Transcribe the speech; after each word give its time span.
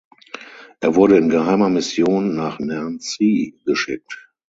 Er 0.79 0.95
wurde 0.95 1.17
in 1.17 1.29
geheimer 1.29 1.69
Mission 1.69 2.33
nach 2.33 2.57
Nancy 2.57 3.53
geschickt. 3.65 4.31